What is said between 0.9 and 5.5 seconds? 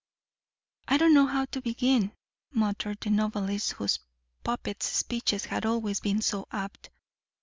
don't know how to begin," muttered the novelist whose puppets' speeches